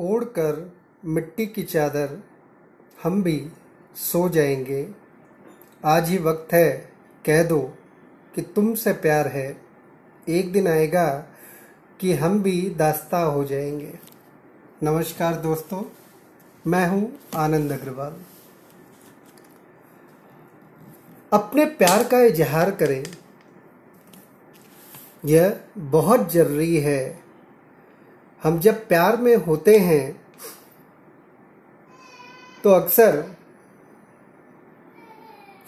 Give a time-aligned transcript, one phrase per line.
[0.00, 0.72] ओढ़कर
[1.04, 2.22] मिट्टी की चादर,
[3.02, 3.50] हम भी
[3.96, 4.88] सो जाएँगे।
[5.84, 6.92] आज ही वक्त है,
[7.26, 7.74] कह दो
[8.34, 9.60] कि तुमसे प्यार है।
[10.28, 11.26] एक दिन आएगा
[12.00, 13.98] कि हम भी दास्ता हो जाएँगे।
[14.82, 15.82] नमस्कार दोस्तों,
[16.66, 18.16] मैं हूँ आनंद अग्रवाल।
[21.32, 23.04] अपने प्यार का इजहार करें।
[25.24, 27.29] यह बहुत ज़रूरी है
[28.42, 30.20] हम जब प्यार में होते हैं
[32.64, 33.24] तो अक्सर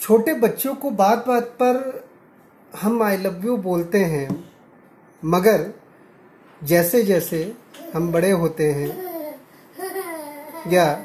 [0.00, 2.04] छोटे बच्चों को बात बात पर
[2.80, 4.28] हम आई लव यू बोलते हैं,
[5.22, 5.72] मगर
[6.62, 7.40] जैसे जैसे
[7.94, 8.88] हम बड़े होते हैं,
[10.68, 11.04] या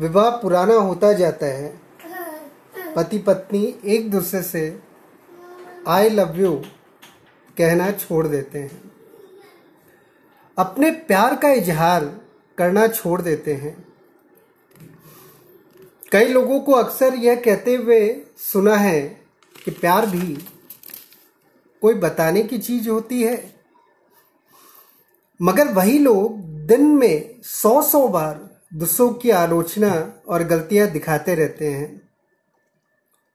[0.00, 1.80] विवाह पुराना होता जाता है
[2.96, 4.62] पति पत्नी एक दूसरे से
[5.88, 6.52] आई लव यू
[7.56, 8.80] कहना छोड़ देते हैं।
[10.58, 12.20] अपने प्यार का इजहार
[12.58, 13.88] करना छोड़ देते हैं।
[16.12, 19.20] कई लोगों को अक्सर यह कहते हुए सुना है
[19.64, 20.38] कि प्यार भी
[21.82, 23.54] कोई बताने की चीज़ होती है।
[25.42, 31.66] मगर वही लोग दिन में सौ सौ बार दूसरों की आलोचना और गलतियाँ दिखाते रहते
[31.66, 32.08] हैं।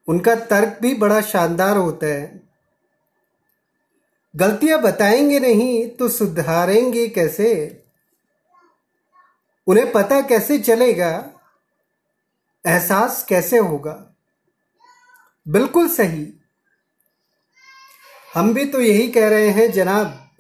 [0.08, 2.43] उनका तर्क भी बड़ा शानदार होता है।
[4.36, 7.80] गलतियाँ बताएँगे नहीं तो सुधारेंगे कैसे?
[9.68, 11.32] उन्हें पता कैसे चलेगा?
[12.68, 14.16] एहसास कैसे होगा?
[15.48, 16.34] बिल्कुल सही।
[18.34, 20.32] हम भी तो यही कह रहे हैं, जनाब,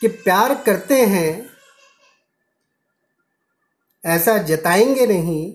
[0.00, 1.50] कि प्यार करते हैं,
[4.06, 5.52] ऐसा जताएँगे नहीं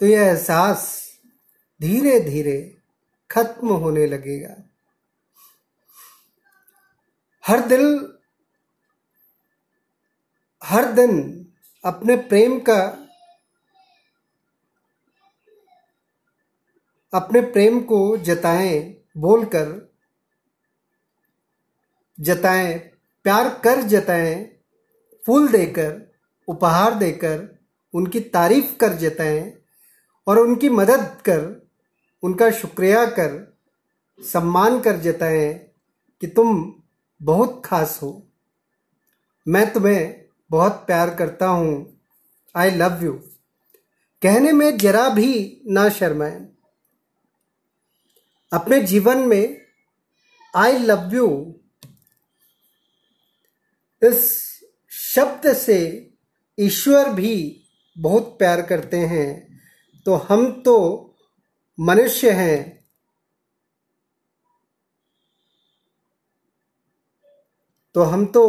[0.00, 1.08] तो यह एहसास
[1.82, 2.76] धीरे धीरे
[3.30, 4.62] खत्म होने लगेगा।
[7.48, 8.14] हर दिल,
[10.64, 11.46] हर दिन
[11.84, 13.08] अपने प्रेम का,
[17.14, 19.92] अपने प्रेम को जताएँ, बोलकर
[22.20, 22.78] जताएँ,
[23.24, 24.60] प्यार कर जताएँ,
[25.26, 26.14] फूल देकर,
[26.48, 27.58] उपहार देकर,
[27.94, 29.58] उनकी तारीफ़ कर जताएँ
[30.26, 31.68] और उनकी मदद कर,
[32.22, 33.56] उनका शुक्रिया कर,
[34.20, 35.54] सम्मान कर जताएँ
[36.20, 36.82] कि तुम
[37.22, 38.28] बहुत खास हो।
[39.48, 42.00] मैं तुम्हें बहुत प्यार करता हूँ।
[42.56, 43.12] आई लव यू
[44.22, 46.48] कहने में जरा भी ना शर्माए।
[48.52, 49.60] अपने जीवन में
[50.56, 51.60] आई लव यू
[54.02, 54.36] इस
[54.90, 56.10] शब्द से
[56.58, 57.64] ईश्वर भी
[57.98, 59.60] बहुत प्यार करते हैं।
[60.04, 60.76] तो हम तो
[61.80, 62.75] मनुष्य हैं।
[67.96, 68.42] तो हम तो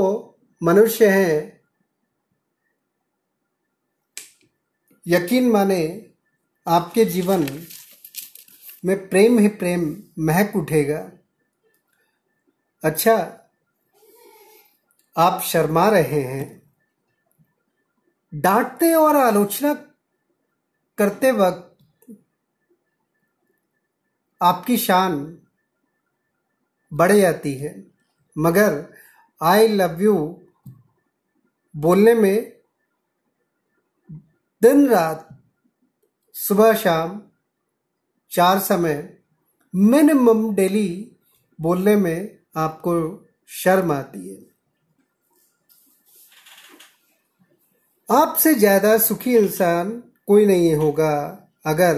[0.64, 1.62] मनुष्य हैं।
[5.08, 6.12] यकीन माने
[6.68, 7.68] आपके जीवन
[8.86, 11.12] में प्रेम ही प्रेम महक उठेगा।
[12.84, 13.16] अच्छा
[15.18, 16.74] आप शर्मा रहे हैं।
[18.34, 19.74] डांटते और आलोचना
[20.98, 21.78] करते वक्त
[24.42, 25.38] आपकी शान
[26.94, 27.92] बढ़ जाती है।
[28.38, 28.98] मगर
[29.42, 30.16] आई लव यू
[31.76, 32.52] बोलने में
[34.62, 35.28] दिन रात,
[36.36, 37.22] सुबह शाम,
[38.32, 39.18] चार समय
[39.74, 41.12] मिनिमम डेली
[41.60, 42.94] बोलने में आपको
[43.50, 44.46] शर्म आती है।
[48.10, 49.92] आपसे ज़्यादा सुखी इंसान
[50.28, 51.14] कोई नहीं होगा
[51.66, 51.96] अगर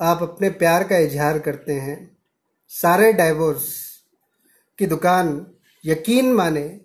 [0.00, 1.98] आप अपने प्यार का इजहार करते हैं।
[2.70, 3.68] सारे डाइवोर्स
[4.78, 5.34] की दुकान
[5.84, 6.80] यकीन माने,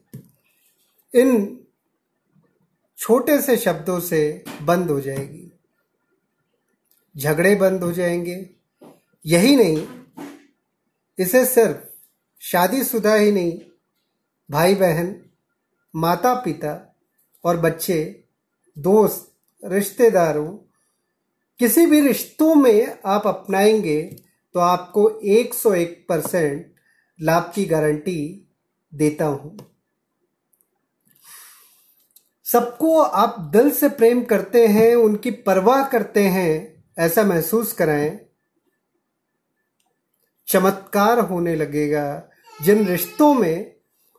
[1.15, 1.59] इन
[2.97, 5.51] छोटे से शब्दों से बंद हो जाएगी।
[7.17, 8.49] झगड़े बंद हो जाएँगे।
[9.25, 9.87] यही नहीं,
[11.19, 11.77] इसे सिर्फ़
[12.39, 13.59] शादीशुदा ही नहीं
[14.51, 15.25] भाई बहन
[15.95, 16.95] माता पिता
[17.43, 18.23] और बच्चे,
[18.77, 19.33] दोस्त,
[19.65, 20.57] रिश्तेदारों,
[21.59, 24.01] किसी भी रिश्तों में आप अपनाएँगे
[24.53, 26.73] तो आपको 101 परसेंट
[27.21, 28.49] लाभ की गारंटी
[28.93, 29.57] देता हूँ।
[32.45, 38.19] सबको आप दिल से प्रेम करते हैं, उनकी परवाह करते हैं, ऐसा महसूस कराएँ।
[40.47, 42.29] चमत्कार होने लगेगा।
[42.61, 43.75] जिन रिश्तों में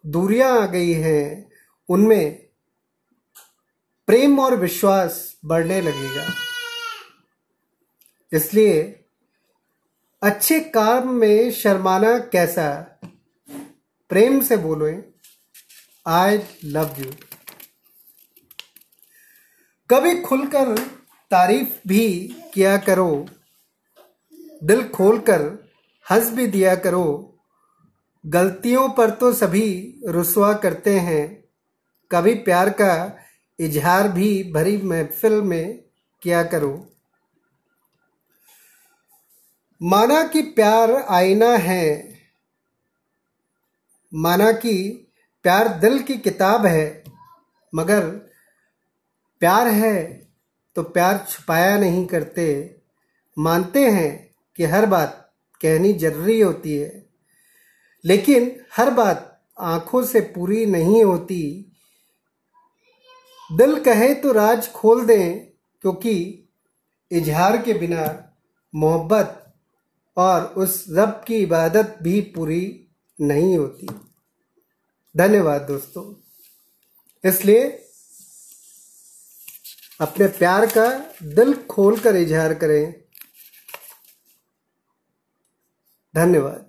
[0.06, 1.50] दूरियाँ आ गई हैं,
[1.88, 2.48] उनमें
[4.06, 6.26] प्रेम और विश्वास बढ़ने लगेगा।
[8.32, 9.04] इसलिए,
[10.22, 12.93] अच्छे काम में शर्माना कैसा?
[14.08, 14.86] प्रेम से बोलो
[16.06, 17.10] आई लव यू
[19.90, 20.78] कभी खुलकर
[21.30, 23.26] तारीफ़ भी किया करो,
[24.64, 25.68] दिल खोलकर
[26.10, 27.36] हंस भी दिया करो।
[28.26, 31.44] गलतियों पर तो सभी रुसवा करते हैं।
[32.12, 33.18] कभी प्यार का
[33.58, 35.84] इजहार भी भरी महफिल में
[36.22, 36.88] किया करो।
[39.82, 42.13] माना कि प्यार आईना है
[44.14, 44.74] माना कि
[45.44, 47.02] प्यार दिल की किताब है,
[47.72, 48.06] मगर
[49.42, 50.02] प्यार है
[50.76, 52.44] तो प्यार छुपाया नहीं करते।
[53.36, 55.20] मानते हैं कि हर बात
[55.60, 57.04] कहनी ज़रूरी होती है,
[58.04, 61.42] लेकिन हर बात आँखों से पूरी नहीं होती।
[63.50, 65.46] दिल कहे तो राज खोल दें,
[65.84, 66.14] क्योंकि
[67.10, 68.06] इजहार के बिना
[68.74, 69.40] मोहब्बत
[70.16, 72.83] और उस रब की इबादत भी पूरी
[73.20, 73.86] नहीं होती।
[75.16, 76.14] धन्यवाद दोस्तों।
[77.30, 77.68] इसलिए
[80.00, 83.04] अपने प्यार का दिल खोल कर इजहार करें।
[86.16, 86.63] धन्यवाद।